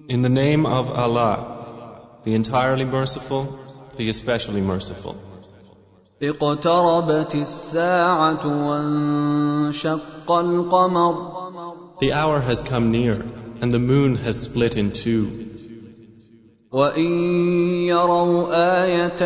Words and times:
In 0.09 0.21
the 0.21 0.29
name 0.29 0.65
of 0.65 0.89
Allah, 0.89 1.37
the 2.25 2.33
entirely 2.35 2.83
merciful, 2.83 3.57
the 3.95 4.09
especially 4.09 4.59
merciful. 4.59 5.15
اقتربت 6.21 7.35
الساعة 7.35 8.67
وانشق 8.67 10.31
القمر 10.31 11.15
The 12.01 12.11
hour 12.11 12.41
has 12.41 12.61
come 12.61 12.91
near, 12.91 13.13
and 13.61 13.71
the 13.71 13.79
moon 13.79 14.15
has 14.17 14.41
split 14.41 14.75
in 14.75 14.91
two. 14.91 15.47
وإن 16.71 17.11
يروا 17.87 18.47
آية 18.83 19.21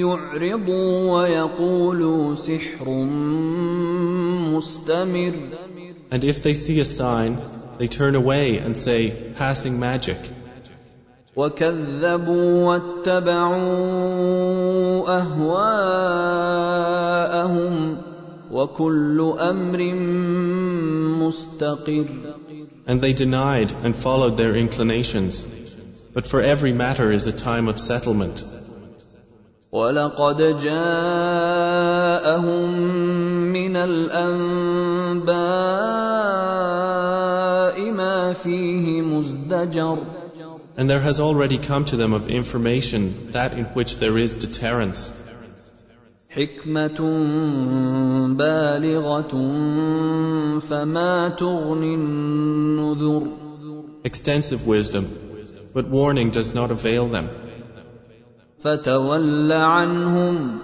يعرضوا 0.00 1.12
ويقولوا 1.12 2.34
سحر 2.34 2.88
مستمر 4.54 5.32
And 6.12 6.24
if 6.24 6.42
they 6.42 6.54
see 6.54 6.80
a 6.80 6.84
sign, 6.84 7.40
they 7.78 7.86
turn 7.86 8.16
away 8.16 8.58
and 8.58 8.76
say, 8.76 9.32
passing 9.36 9.78
magic. 9.78 10.18
وكذبوا 11.36 12.64
واتبعوا 12.66 13.60
أهواءهم 15.20 16.60
وكل 18.50 19.34
أمر 19.38 19.94
مستقر 21.26 22.06
And 22.86 23.00
they 23.00 23.12
denied 23.12 23.72
and 23.84 23.96
followed 23.96 24.36
their 24.36 24.56
inclinations. 24.56 25.46
But 26.14 26.26
for 26.26 26.40
every 26.42 26.72
matter 26.72 27.12
is 27.12 27.26
a 27.26 27.32
time 27.32 27.68
of 27.68 27.78
settlement. 27.78 28.42
ولقد 29.72 30.58
جاءهم 30.58 31.90
من 33.52 33.76
الأنباء 33.76 35.30
ما 37.92 38.32
فيه 38.32 39.02
مزدجر 39.02 39.98
And 40.76 40.88
there 40.88 41.00
has 41.00 41.20
already 41.20 41.58
come 41.58 41.84
to 41.86 41.96
them 41.96 42.12
of 42.12 42.28
information 42.28 43.30
that 43.32 43.52
in 43.52 43.64
which 43.66 43.98
there 43.98 44.16
is 44.18 44.34
deterrence, 44.34 45.12
حكمة 46.30 46.98
بالغة 48.36 49.32
فما 50.60 51.28
تغني 51.28 51.94
النذر 51.94 53.26
extensive 54.04 54.66
wisdom, 54.66 55.23
but 55.74 55.88
warning 55.88 56.30
does 56.30 56.54
not 56.54 56.70
avail 56.70 57.06
them. 57.06 57.28
فتول 58.64 59.52
عنهم 59.52 60.58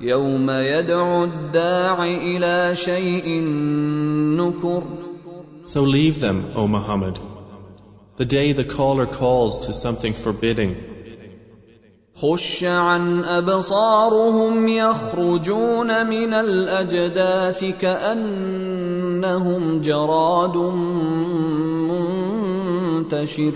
يوم 0.00 0.50
يدعو 0.50 1.24
الداع 1.24 2.04
إلى 2.04 2.74
شيء 2.74 3.40
نكر 4.36 4.82
So 5.64 5.82
leave 5.82 6.20
them, 6.20 6.52
O 6.54 6.68
Muhammad. 6.68 7.18
The 8.16 8.24
day 8.24 8.52
the 8.52 8.64
caller 8.64 9.06
calls 9.06 9.66
to 9.66 9.72
something 9.72 10.12
forbidding, 10.14 10.76
خش 12.16 12.64
عن 12.64 13.24
أبصارهم 13.24 14.68
يخرجون 14.68 16.06
من 16.06 16.34
الأجداث 16.34 17.64
كأنهم 17.80 19.20
جراد 19.80 20.56
منتشر 22.96 23.52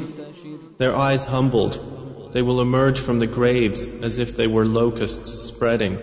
their 0.79 0.97
eyes 0.97 1.25
humbled, 1.25 2.31
they 2.33 2.43
will 2.43 2.61
emerge 2.61 3.01
from 3.01 3.19
the 3.19 3.27
graves 3.27 3.85
as 4.03 4.19
if 4.19 4.37
they 4.37 4.47
were 4.47 4.67
locusts 4.67 5.31
spreading. 5.33 5.99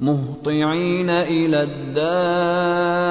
مهطعين 0.00 1.10
إلى 1.10 1.62
الداع 1.62 3.06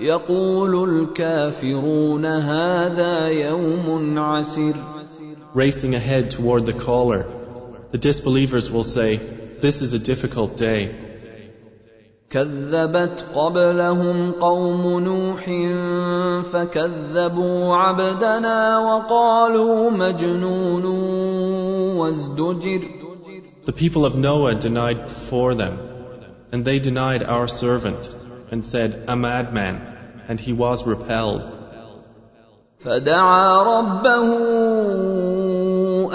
يقول 0.00 0.90
الكافرون 0.90 2.26
هذا 2.26 3.28
يوم 3.28 4.18
عسر 4.18 4.74
Racing 5.54 5.94
ahead 5.94 6.32
toward 6.32 6.66
the 6.66 6.72
caller, 6.72 7.26
the 7.92 7.98
disbelievers 7.98 8.70
will 8.70 8.82
say, 8.82 9.16
This 9.16 9.82
is 9.82 9.92
a 9.92 10.00
difficult 10.00 10.56
day. 10.56 11.07
كذبت 12.29 13.25
قبلهم 13.35 14.31
قوم 14.31 14.99
نوح 14.99 15.45
فكذبوا 16.51 17.75
عبدنا 17.75 18.79
وقالوا 18.79 19.91
مجنون 19.91 20.85
وازدجر 21.97 22.81
The 23.65 23.73
people 23.73 24.05
of 24.05 24.15
Noah 24.15 24.55
denied 24.55 25.07
before 25.07 25.53
them, 25.53 25.77
and 26.51 26.65
they 26.65 26.79
denied 26.79 27.23
our 27.23 27.47
servant, 27.47 28.09
and 28.51 28.65
said, 28.65 29.03
A 29.07 29.15
madman, 29.15 29.75
and 30.27 30.39
he 30.39 30.53
was 30.53 30.87
repelled. 30.87 31.47
فدعا 32.79 33.63
ربه 33.63 34.29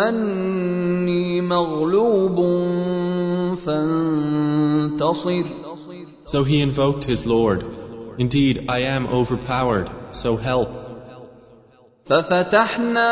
أني 0.09 1.41
مغلوب 1.41 2.37
فانتصر 3.57 5.45
So 6.24 6.44
he 6.44 6.62
invoked 6.62 7.04
his 7.04 7.26
Lord, 7.26 7.66
Indeed, 8.20 8.66
I 8.68 8.80
am 8.96 9.08
overpowered, 9.08 9.90
so 10.12 10.36
help. 10.36 10.90
ففتحنا 12.06 13.12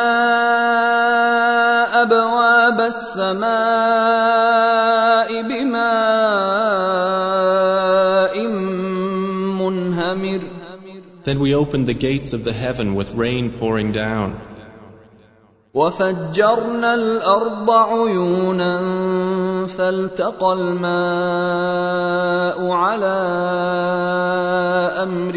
أبواب 2.02 2.82
السماء 2.82 3.48
بماء 5.42 6.78
منهمر 9.62 10.42
Then 11.24 11.40
we 11.40 11.54
opened 11.56 11.88
the 11.88 11.94
gates 11.94 12.34
of 12.34 12.44
the 12.44 12.54
heaven 12.54 12.96
with 12.96 13.14
rain 13.14 13.52
pouring 13.52 13.92
down. 13.92 14.40
وفجرنا 15.74 16.94
الأرض 16.94 17.72
عيونا 17.72 18.80
فالتقى 19.72 20.54
الماء 20.54 20.88
على 22.72 23.18
أمر 25.04 25.36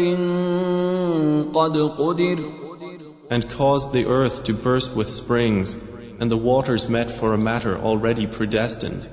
قد 1.53 1.77
قدر 1.97 2.61
and 3.31 3.49
caused 3.49 3.93
the 3.93 4.07
earth 4.07 4.43
to 4.43 4.53
burst 4.53 4.93
with 4.93 5.07
springs, 5.07 5.73
and 6.19 6.29
the 6.29 6.35
waters 6.35 6.89
met 6.89 7.09
for 7.09 7.33
a 7.33 7.37
matter 7.37 7.77
already 7.77 8.27
predestined. 8.27 9.07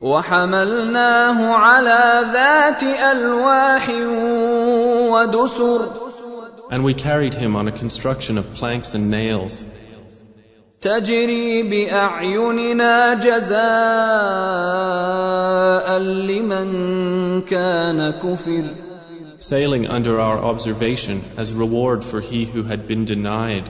وحملناه 0.00 1.54
على 1.54 2.30
ذات 2.32 2.82
ألواح 2.82 3.88
ودسر 5.10 6.08
And 6.70 6.84
we 6.84 6.94
carried 6.94 7.34
him 7.34 7.56
on 7.56 7.66
a 7.68 7.72
construction 7.72 8.36
of 8.36 8.50
planks 8.50 8.94
and 8.94 9.10
nails, 9.10 9.62
تجري 10.82 11.62
بأعيننا 11.62 13.14
جزاء 13.14 13.58
لمن 15.98 16.68
كان 17.40 18.10
كفر 18.10 18.74
sailing 19.40 19.86
under 19.86 20.18
our 20.20 20.38
observation 20.38 21.22
as 21.36 21.52
reward 21.52 22.04
for 22.04 22.20
he 22.20 22.44
who 22.44 22.62
had 22.64 22.88
been 22.88 23.04
denied. 23.04 23.68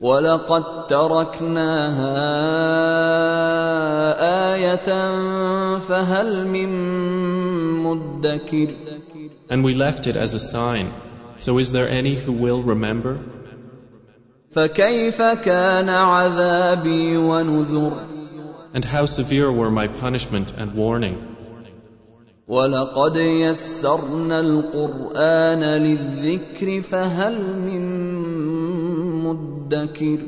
ولقد 0.00 0.86
تركناها 0.86 2.16
آية 4.54 4.88
فهل 5.78 6.46
من 6.46 6.68
مدكر 7.84 8.74
And 9.50 9.64
we 9.64 9.74
left 9.74 10.06
it 10.06 10.16
as 10.16 10.34
a 10.34 10.38
sign. 10.38 10.90
So 11.38 11.58
is 11.58 11.72
there 11.72 11.88
any 11.88 12.14
who 12.14 12.32
will 12.32 12.62
remember? 12.62 13.18
فكيف 14.54 15.22
كان 15.22 15.88
عذابي 15.88 17.16
ونذر 17.16 17.92
And 18.72 18.84
how 18.84 19.04
severe 19.06 19.50
were 19.50 19.70
my 19.70 19.88
punishment 19.88 20.52
and 20.56 20.74
warning? 20.74 21.30
ولقد 22.48 23.16
يسرنا 23.16 24.40
القرآن 24.40 25.60
للذكر 25.60 26.82
فهل 26.82 27.58
من 27.58 27.82
مدكر 29.24 30.18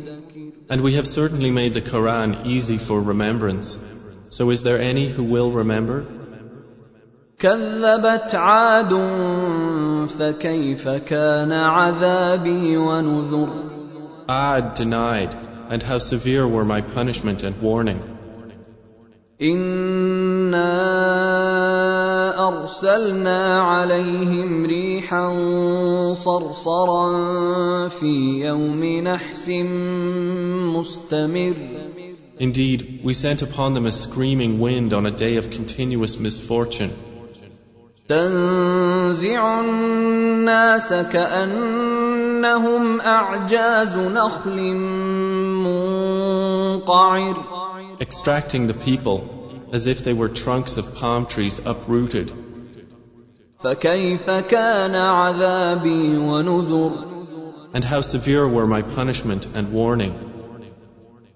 And 0.69 0.81
we 0.83 0.95
have 0.95 1.07
certainly 1.07 1.51
made 1.51 1.75
the 1.75 1.83
Quran 1.83 2.47
easy 2.47 2.79
for 2.79 3.01
remembrance. 3.01 3.77
So 4.25 4.51
is 4.51 4.63
there 4.63 4.81
any 4.81 5.09
who 5.09 5.25
will 5.25 5.51
remember? 5.51 6.05
كذبت 7.39 8.35
عاد 8.35 8.93
فكيف 10.19 10.89
كان 10.89 11.53
عذابي 11.53 12.77
ونذر 12.77 13.76
Ad 14.29 14.75
denied, 14.75 15.35
and 15.71 15.83
how 15.83 15.99
severe 15.99 16.47
were 16.47 16.65
my 16.65 16.81
punishment 16.81 17.43
and 17.43 17.61
warning. 17.61 18.01
إنا 19.43 20.73
ارسلنا 22.49 23.59
عليهم 23.61 24.67
ريحا 24.67 25.35
صرصرا 26.15 27.09
في 27.89 28.41
يوم 28.45 28.85
نحس 28.85 29.49
مستمر 30.75 31.55
Indeed, 32.39 33.01
we 33.05 33.15
sent 33.15 33.43
upon 33.43 33.75
them 33.75 33.87
a 33.87 33.93
screaming 33.93 34.59
wind 34.59 34.93
on 34.93 35.07
a 35.07 35.11
day 35.11 35.37
of 35.37 35.51
continuous 35.51 36.19
misfortune. 36.19 36.93
تنزع 38.09 39.61
الناس 39.61 40.93
كأنهم 42.42 43.02
أعجاز 43.02 43.98
نخل 43.98 44.74
منقعر 46.78 47.36
Extracting 48.00 48.68
the 48.68 48.76
people 48.76 49.24
as 49.74 49.88
if 49.88 50.04
they 50.04 50.14
were 50.14 50.30
trunks 50.30 50.78
of 50.78 50.94
palm 50.96 51.26
trees 51.26 51.60
uprooted. 51.66 52.32
فكيف 53.64 54.30
كان 54.30 54.96
عذابي 54.96 56.18
ونذر 56.18 56.92
And 57.74 57.84
how 57.84 58.02
severe 58.02 58.48
were 58.48 58.68
my 58.68 58.82
punishment 58.84 59.48
and 59.56 59.74
warning. 59.74 60.14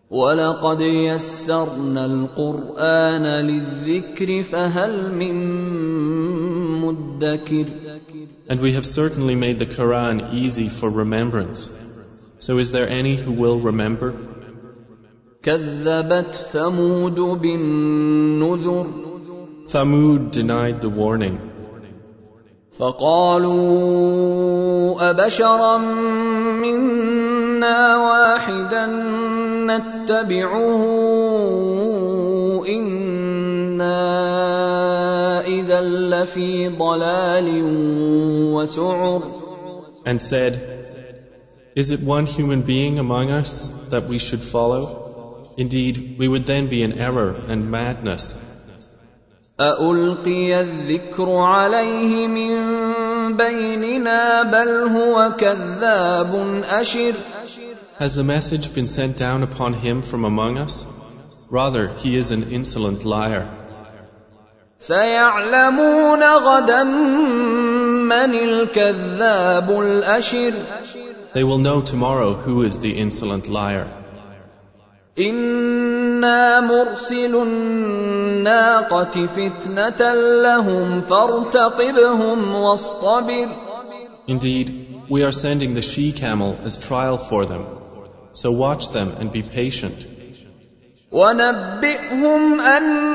ولقد 0.10 0.82
يسرنا 0.82 2.06
القرآن 2.06 3.24
للذكر 3.24 4.44
فهل 4.44 5.16
من 5.16 5.36
مدكر 6.82 7.66
And 8.51 8.61
we 8.61 8.73
have 8.75 8.87
certainly 8.87 9.35
made 9.35 9.59
the 9.59 9.67
Quran 9.67 10.35
easy 10.35 10.69
for 10.69 10.89
remembrance. 10.89 11.69
So 12.39 12.59
is 12.59 12.71
there 12.71 12.89
any 12.89 13.17
who 13.17 13.33
will 13.33 13.59
remember? 13.61 14.15
كذبت 15.43 16.35
ثمود 16.53 17.21
بالنذر 17.41 18.87
Thamud 19.69 20.31
denied 20.31 20.81
the 20.81 20.89
warning. 20.89 21.39
فقالوا 22.79 23.91
أبشرا 25.11 25.79
منا 26.63 27.97
واحدا 27.97 28.87
نتبعه 29.67 30.83
إنا 32.69 33.97
and 40.06 40.22
said, 40.22 40.54
Is 41.76 41.92
it 41.92 42.02
one 42.02 42.26
human 42.26 42.62
being 42.62 43.00
among 43.00 43.32
us 43.32 43.70
that 43.90 44.08
we 44.08 44.20
should 44.20 44.44
follow? 44.44 45.54
Indeed, 45.58 46.16
we 46.18 46.28
would 46.28 46.46
then 46.46 46.70
be 46.70 46.82
in 46.84 46.94
error 47.00 47.32
and 47.34 47.70
madness. 47.70 48.38
أألقي 49.60 50.62
الذكر 50.62 51.30
عليه 51.30 52.28
من 52.28 53.38
بيننا 53.38 54.44
بل 54.44 54.88
هو 54.88 55.32
كذاب 55.38 56.64
أشر 56.64 57.14
Has 58.00 58.16
the 58.16 58.24
message 58.24 58.74
been 58.74 58.88
sent 58.88 59.18
down 59.18 59.44
upon 59.44 59.74
him 59.74 60.02
from 60.02 60.26
among 60.26 60.58
us? 60.58 60.86
Rather, 61.52 61.94
he 61.94 62.16
is 62.16 62.32
an 62.32 62.52
insolent 62.52 63.06
liar. 63.06 63.61
سيعلمون 64.81 66.23
غدا 66.23 66.83
من 66.83 68.35
الكذاب 68.35 69.71
الأشر 69.71 70.53
They 71.35 71.45
will 71.45 71.59
know 71.59 71.83
tomorrow 71.83 72.35
who 72.35 72.63
is 72.63 72.79
the 72.79 72.99
insolent 72.99 73.49
liar. 73.49 73.87
إنا 75.19 76.61
مرسل 76.61 77.35
الناقة 77.43 79.27
فتنة 79.27 80.15
لهم 80.43 81.01
فارتقبهم 81.01 82.55
واصطبر 82.55 83.49
Indeed, 84.29 84.87
we 85.09 85.23
are 85.23 85.33
sending 85.33 85.75
the 85.75 85.83
she 85.83 86.13
camel 86.13 86.59
as 86.65 86.77
trial 86.77 87.17
for 87.17 87.47
them. 87.47 87.65
So 88.33 88.51
watch 88.51 88.91
them 88.91 89.09
and 89.19 89.33
be 89.33 89.43
patient. 89.43 90.07
ونبئهم 91.13 92.61
أن 92.61 93.10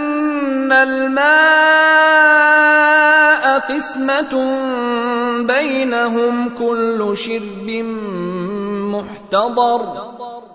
الماء 0.72 2.02
قسمة 3.60 4.34
بينهم 5.48 6.50
كل 6.50 7.18
شرب 7.18 7.70
محتضر 8.96 9.82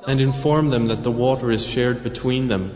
And 0.09 0.21
inform 0.21 0.71
them 0.71 0.87
that 0.87 1.03
the 1.03 1.11
water 1.11 1.51
is 1.51 1.67
shared 1.67 2.05
between 2.05 2.47
them, 2.49 2.71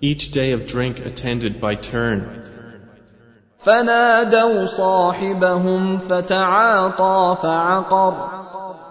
each 0.00 0.30
day 0.30 0.52
of 0.52 0.66
drink 0.66 1.00
attended 1.00 1.60
by 1.60 1.74
turn. 1.74 2.42
فنادوا 3.58 4.66
صاحبهم 4.66 5.98
فتعاطى 5.98 7.36
فعقر 7.42 8.28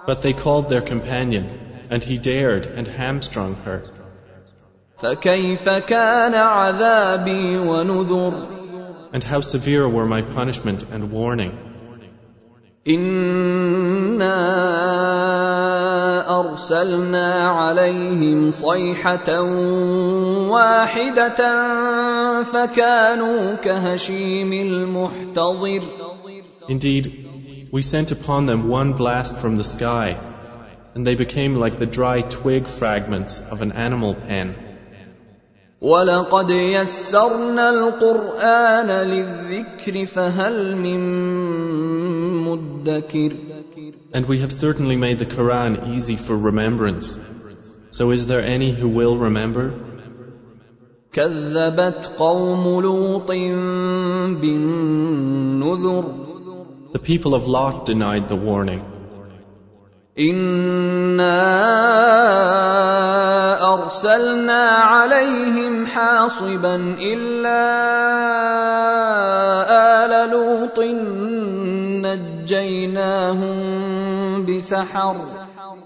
But 0.05 0.21
they 0.21 0.33
called 0.33 0.69
their 0.69 0.81
companion, 0.81 1.49
and 1.89 2.03
he 2.03 2.17
dared 2.17 2.65
and 2.65 2.87
hamstrung 2.87 3.55
her. 3.65 3.83
فكيف 5.01 5.69
كان 5.69 6.35
عذابي 6.35 7.57
ونذر 7.57 8.33
And 9.13 9.23
how 9.23 9.41
severe 9.41 9.89
were 9.89 10.05
my 10.05 10.21
punishment 10.21 10.85
and 10.91 11.11
warning. 11.11 11.51
إنا 12.87 14.37
أرسلنا 16.39 17.49
عليهم 17.49 18.51
صيحة 18.51 19.41
واحدة 20.49 21.41
فكانوا 22.43 23.53
كهشيم 23.53 24.53
المحتضر 24.53 25.81
Indeed, 26.69 27.69
we 27.71 27.81
sent 27.81 28.11
upon 28.11 28.45
them 28.45 28.69
one 28.69 28.93
blast 28.93 29.37
from 29.37 29.57
the 29.57 29.63
sky, 29.63 30.17
and 30.95 31.05
they 31.05 31.15
became 31.15 31.55
like 31.55 31.77
the 31.77 31.85
dry 31.85 32.21
twig 32.21 32.67
fragments 32.67 33.39
of 33.39 33.61
an 33.61 33.71
animal 33.71 34.15
pen. 34.15 34.64
ولقد 35.81 36.49
يسرنا 36.51 37.69
القرآن 37.69 38.87
للذكر 38.87 40.05
فهل 40.05 40.75
من 40.75 40.99
مدكر 42.45 43.31
And 44.13 44.25
we 44.27 44.39
have 44.39 44.51
certainly 44.51 44.97
made 44.97 45.19
the 45.19 45.25
Quran 45.25 45.95
easy 45.95 46.17
for 46.17 46.35
remembrance. 46.37 47.17
So 47.91 48.11
is 48.11 48.25
there 48.25 48.43
any 48.43 48.71
who 48.71 48.89
will 48.89 49.17
remember? 49.17 49.73
كذبت 51.13 52.11
قوم 52.17 52.81
لوط 52.81 53.27
بالنذر 54.41 56.03
The 56.93 56.99
people 56.99 57.33
of 57.33 57.47
Lot 57.47 57.85
denied 57.85 58.29
the 58.29 58.35
warning. 58.35 58.81
إنا 60.19 61.41
أرسلنا 63.86 64.62
عليهم 64.92 65.86
حاصبا 65.86 66.76
إلا 66.98 67.62
آل 69.70 70.30
لوط 70.30 70.78
نجيناهم 72.06 73.56
بسحر 74.46 75.16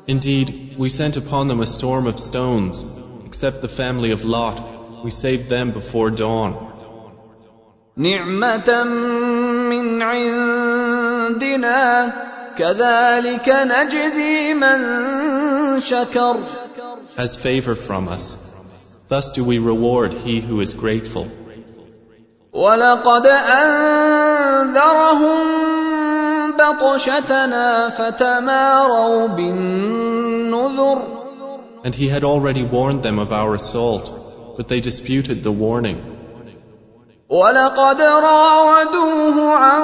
Indeed, 0.08 0.48
we 0.78 0.88
sent 0.88 1.16
upon 1.18 1.46
them 1.48 1.60
a 1.60 1.66
storm 1.66 2.06
of 2.06 2.18
stones, 2.18 2.84
except 3.26 3.60
the 3.60 3.68
family 3.68 4.12
of 4.12 4.24
Lot. 4.24 4.58
We 5.04 5.10
saved 5.10 5.48
them 5.50 5.70
before 5.72 6.10
dawn. 6.10 6.56
نعمة 7.96 8.84
من 9.70 10.02
عندنا 10.02 11.80
كذلك 12.56 13.48
نجزي 13.48 14.54
من 14.54 14.80
شكر 15.80 16.36
As 17.17 17.35
favor 17.35 17.75
from 17.75 18.07
us. 18.07 18.37
Thus 19.07 19.31
do 19.31 19.43
we 19.43 19.57
reward 19.59 20.13
he 20.13 20.39
who 20.39 20.61
is 20.61 20.73
grateful. 20.73 21.27
ولقد 22.53 23.27
أنذرهم 23.27 24.95
بطشتنا 26.57 27.89
فتماروا 27.89 29.27
بالنذر 29.27 31.01
And 31.83 31.93
he 31.93 32.07
had 32.09 32.23
already 32.23 32.63
warned 32.63 33.03
them 33.03 33.19
of 33.19 33.31
our 33.31 33.53
assault, 33.53 34.55
but 34.57 34.67
they 34.67 34.81
disputed 34.81 35.43
the 35.43 35.51
warning. 35.51 36.01
ولقد 37.29 38.01
راودوه 38.01 39.51
عن 39.51 39.81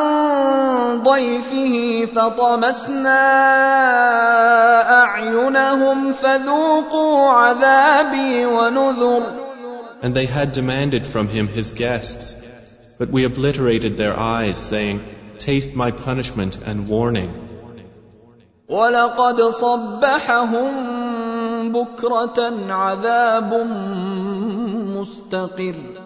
ضيفه 1.03 2.05
فطمسنا 2.05 3.21
أعينهم 5.03 6.13
فذوقوا 6.13 7.29
عذابي 7.29 8.45
ونذر 8.45 9.51
And 10.03 10.15
they 10.15 10.25
had 10.25 10.51
demanded 10.51 11.05
from 11.05 11.27
him 11.29 11.47
his 11.47 11.73
guests, 11.73 12.35
but 12.97 13.11
we 13.11 13.23
obliterated 13.23 13.97
their 13.97 14.19
eyes, 14.19 14.57
saying, 14.57 15.01
Taste 15.37 15.75
my 15.75 15.91
punishment 15.91 16.57
and 16.65 16.87
warning. 16.87 17.29
ولقد 18.69 19.41
صبحهم 19.41 20.71
بكرة 21.71 22.37
عذاب 22.69 23.53
مستقر 24.97 26.04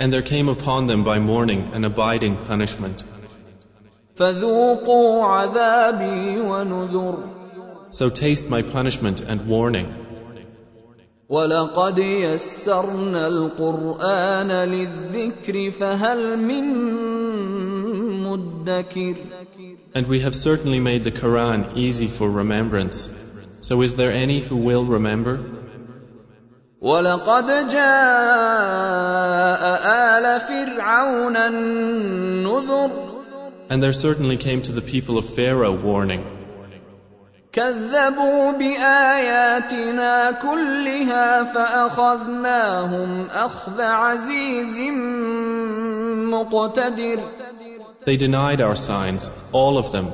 And 0.00 0.12
there 0.12 0.22
came 0.22 0.48
upon 0.48 0.86
them 0.86 1.04
by 1.04 1.18
morning 1.18 1.70
an 1.72 1.84
abiding 1.84 2.36
punishment. 2.46 3.04
فذوقوا 4.16 5.24
عذابي 5.24 6.40
ونذر 6.40 7.18
So 7.90 8.10
taste 8.10 8.48
my 8.48 8.62
punishment 8.62 9.20
and 9.20 9.46
warning. 9.46 9.94
ولقد 11.28 11.98
يسرنا 11.98 13.26
القرآن 13.26 14.50
للذكر 14.50 15.70
فهل 15.70 16.38
من 16.38 16.64
مدكر 18.22 19.16
And 19.94 20.06
we 20.06 20.20
have 20.20 20.34
certainly 20.34 20.78
made 20.80 21.04
the 21.04 21.10
Quran 21.10 21.76
easy 21.76 22.06
for 22.06 22.30
remembrance. 22.30 23.08
So 23.62 23.82
is 23.82 23.94
there 23.96 24.12
any 24.12 24.40
who 24.40 24.56
will 24.56 24.84
remember? 24.84 25.40
ولقد 26.80 27.68
جاء 27.68 27.86
آل 30.16 30.40
فرعون 30.40 31.36
النذر 31.36 32.90
And 33.68 33.82
there 33.82 33.92
certainly 33.92 34.36
came 34.36 34.62
to 34.62 34.72
the 34.72 34.82
people 34.82 35.18
of 35.18 35.28
Pharaoh 35.28 35.80
warning. 35.82 36.24
كذبوا 37.52 38.50
بآياتنا 38.52 40.30
كلها 40.30 41.44
فأخذناهم 41.44 43.26
أخذ 43.26 43.80
عزيز 43.80 44.78
مقتدر 46.30 47.18
They 48.04 48.16
denied 48.16 48.60
our 48.60 48.76
signs, 48.76 49.28
all 49.52 49.78
of 49.78 49.90
them. 49.90 50.12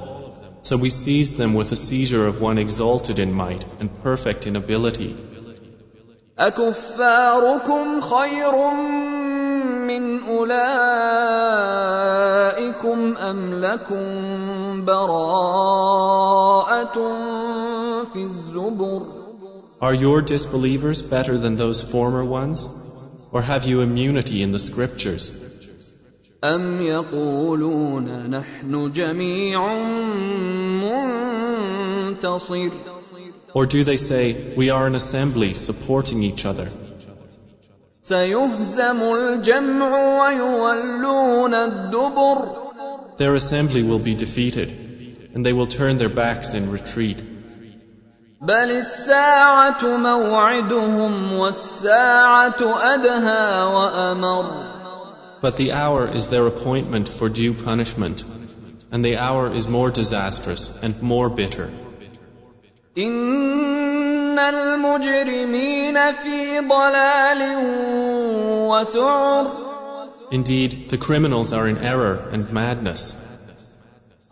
So 0.63 0.77
we 0.77 0.89
seized 0.91 1.37
them 1.37 1.53
with 1.53 1.73
a 1.73 1.77
seizure 1.77 2.27
of 2.27 2.41
one 2.41 2.57
exalted 2.57 3.19
in 3.19 3.35
might 3.35 3.67
and 3.81 3.91
perfect 4.03 4.47
in 4.47 4.57
ability. 4.57 5.17
أكفاركم 6.39 8.01
خير 8.01 8.71
من 9.87 10.23
أولئكم 10.23 10.53
أم 13.17 13.55
لكم 13.55 14.05
براءة 14.85 16.95
في 18.13 18.23
الزبر 18.25 19.03
Are 19.81 19.95
your 19.95 20.23
disbelievers 20.23 21.03
better 21.03 21.39
than 21.39 21.57
those 21.57 21.83
former 21.83 22.25
ones? 22.25 22.69
Or 23.33 23.43
have 23.43 23.65
you 23.65 23.81
immunity 23.81 24.43
in 24.43 24.53
the 24.53 24.59
scriptures? 24.61 25.33
أم 26.45 26.83
يقولون 26.83 28.31
نحن 28.31 28.93
جميع 28.93 29.75
منتصر 30.83 32.71
Or 33.55 33.67
do 33.67 33.85
they 33.85 33.97
say, 33.97 34.55
we 34.57 34.71
are 34.71 34.87
an 34.87 34.95
assembly 34.95 35.55
supporting 35.55 36.23
each 36.23 36.47
other? 36.47 36.69
سيهزم 38.05 39.03
الجمع 39.03 39.91
ويولون 40.21 41.55
الدبر 41.55 43.17
Their 43.19 43.35
assembly 43.35 43.83
will 43.83 43.99
be 44.01 44.15
defeated, 44.15 45.31
and 45.35 45.47
they 45.47 45.53
will 45.53 45.67
turn 45.69 45.99
their 45.99 46.09
backs 46.09 46.55
in 46.55 46.71
retreat. 46.71 47.23
بل 48.43 48.71
الساعة 48.71 49.97
موعدهم 49.97 51.33
والساعة 51.33 52.61
أدهى 52.95 53.65
وأمر 53.75 54.73
But 55.41 55.57
the 55.57 55.73
hour 55.73 56.09
is 56.09 56.29
their 56.29 56.47
appointment 56.47 57.09
for 57.09 57.29
due 57.29 57.55
punishment, 57.55 58.25
and 58.91 59.05
the 59.05 59.17
hour 59.19 59.53
is 59.53 59.69
more 59.69 59.91
disastrous 59.91 60.73
and 60.83 61.01
more 61.03 61.29
bitter. 61.29 61.71
إن 62.99 64.39
المجرمين 64.39 66.13
في 66.13 66.61
ضلال 66.61 67.57
وسعر 68.69 69.47
Indeed, 70.31 70.89
the 70.89 70.97
criminals 70.97 71.53
are 71.53 71.69
in 71.69 71.77
error 71.79 72.29
and 72.33 72.51
madness. 72.53 73.15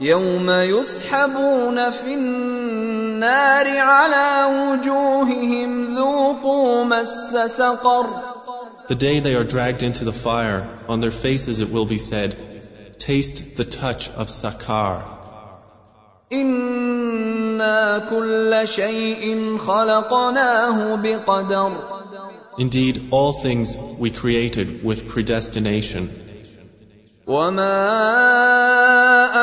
يوم 0.01 0.51
يسحبون 0.51 1.91
في 1.91 2.15
النار 2.15 3.79
على 3.79 4.45
وجوههم 4.45 5.95
ذوقوا 5.95 6.85
مس 6.85 7.37
سقر 7.47 8.07
The 8.89 8.95
day 8.95 9.21
they 9.21 9.35
are 9.35 9.45
dragged 9.45 9.83
into 9.83 10.05
the 10.05 10.13
fire, 10.13 10.67
on 10.89 11.01
their 11.01 11.11
faces 11.11 11.61
it 11.61 11.71
will 11.71 11.87
be 11.87 11.99
said, 11.99 12.35
Taste 12.99 13.57
the 13.57 13.65
touch 13.65 14.09
of 14.11 14.29
Sakar. 14.29 15.05
إنا 17.55 17.99
كل 18.11 18.61
شيء 18.65 19.59
خلقناه 19.59 20.95
بقدر 20.97 21.73
Indeed, 22.59 22.97
all 23.11 23.33
things 23.33 23.77
we 23.99 24.11
created 24.11 24.85
with 24.85 25.09
predestination, 25.09 26.11
وما 27.27 27.77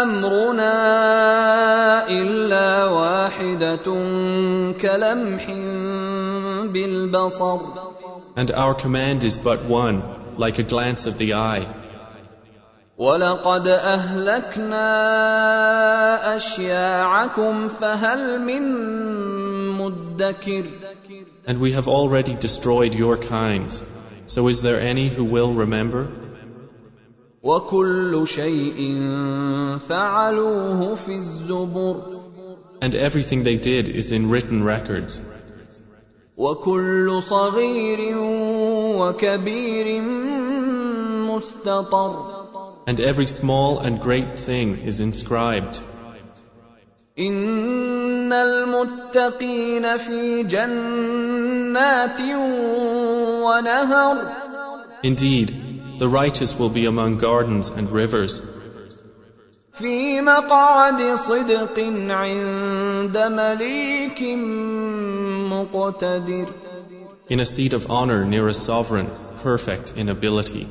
أمرنا 0.04 0.76
إلا 2.10 2.86
واحدة 2.86 3.88
كلمح 4.82 5.46
بالبصر 6.74 7.60
and 8.36 8.52
our 8.52 8.76
command 8.76 9.24
is 9.24 9.36
but 9.36 9.66
one, 9.66 10.04
like 10.38 10.60
a 10.60 10.64
glance 10.64 11.08
of 11.08 11.18
the 11.18 11.34
eye. 11.34 11.66
ولقد 12.98 13.68
أهلكنا 13.68 14.86
أشياعكم 16.36 17.68
فهل 17.68 18.42
من 18.42 18.62
مدكر 19.78 20.66
And 21.46 21.60
we 21.62 21.72
have 21.72 21.88
already 21.88 22.34
destroyed 22.34 22.94
your 22.94 23.16
kinds. 23.18 23.82
So 24.26 24.48
is 24.50 24.62
there 24.62 24.82
any 24.82 25.08
who 25.10 25.24
will 25.24 25.54
remember? 25.54 26.08
وكل 27.44 28.28
شيء 28.28 29.00
فعلوه 29.88 30.96
في 30.96 31.16
الزبر 31.16 32.18
And 32.82 32.96
everything 32.96 33.44
they 33.44 33.58
did 33.58 33.88
is 33.88 34.12
in 34.12 34.30
written 34.30 34.64
records. 34.64 35.22
وكل 36.38 37.24
صغير 37.24 38.18
وكبير 38.98 40.02
مستطر 41.30 42.31
And 42.88 43.00
every 43.00 43.28
small 43.28 43.80
and 43.80 44.00
great 44.00 44.40
thing 44.40 44.78
is 44.78 45.00
inscribed. 45.00 45.80
إن 47.20 48.34
المتقين 48.34 49.98
في 49.98 50.44
جنات 50.44 52.22
ونهر 53.42 54.48
Indeed, 55.04 56.00
the 56.00 56.08
righteous 56.08 56.58
will 56.58 56.70
be 56.70 56.86
among 56.86 57.18
gardens 57.18 57.70
and 57.70 57.92
rivers, 57.92 58.42
في 59.74 60.22
مقعد 60.22 61.16
صدق 61.16 61.80
عند 62.10 63.18
مليك 63.18 64.24
مقتدر 65.52 66.48
in 67.30 67.40
a 67.42 67.46
seat 67.46 67.74
of 67.74 67.92
honor 67.92 68.24
near 68.24 68.48
a 68.48 68.54
sovereign, 68.54 69.12
perfect 69.44 69.94
in 69.98 70.08
ability. 70.08 70.68